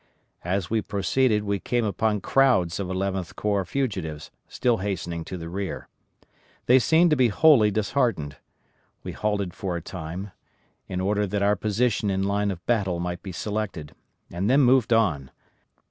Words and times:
As 0.43 0.67
we 0.71 0.81
proceeded 0.81 1.43
we 1.43 1.59
came 1.59 1.85
upon 1.85 2.21
crowds 2.21 2.79
of 2.79 2.89
Eleventh 2.89 3.35
Corps 3.35 3.63
fugitives 3.65 4.31
still 4.47 4.77
hastening 4.77 5.23
to 5.25 5.37
the 5.37 5.47
rear. 5.47 5.89
They 6.65 6.79
seemed 6.79 7.11
to 7.11 7.15
be 7.15 7.27
wholly 7.27 7.69
disheartened. 7.69 8.37
We 9.03 9.11
halted 9.11 9.53
for 9.53 9.75
a 9.77 9.81
time, 9.83 10.31
in 10.87 11.01
order 11.01 11.27
that 11.27 11.43
our 11.43 11.55
position 11.55 12.09
in 12.09 12.23
line 12.23 12.49
of 12.49 12.65
battle 12.65 12.99
might 12.99 13.21
be 13.21 13.31
selected, 13.31 13.93
and 14.33 14.49
then 14.49 14.61
moved 14.61 14.91
on. 14.91 15.29